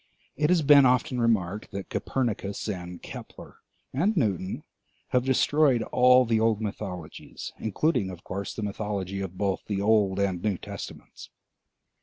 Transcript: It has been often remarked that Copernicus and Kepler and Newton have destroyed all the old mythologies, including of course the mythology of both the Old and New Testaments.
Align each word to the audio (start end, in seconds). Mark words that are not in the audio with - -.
It 0.35 0.49
has 0.49 0.63
been 0.63 0.87
often 0.87 1.21
remarked 1.21 1.69
that 1.69 1.91
Copernicus 1.91 2.67
and 2.67 3.03
Kepler 3.03 3.57
and 3.93 4.17
Newton 4.17 4.63
have 5.09 5.23
destroyed 5.23 5.83
all 5.91 6.25
the 6.25 6.39
old 6.39 6.59
mythologies, 6.59 7.53
including 7.59 8.09
of 8.09 8.23
course 8.23 8.55
the 8.55 8.63
mythology 8.63 9.21
of 9.21 9.37
both 9.37 9.61
the 9.67 9.79
Old 9.79 10.17
and 10.17 10.41
New 10.41 10.57
Testaments. 10.57 11.29